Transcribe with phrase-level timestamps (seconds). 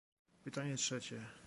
[0.43, 1.25] Pytanie trzecie